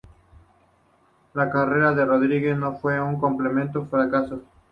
[1.35, 4.41] La carrera de Rodríguez no fue un completo fracaso.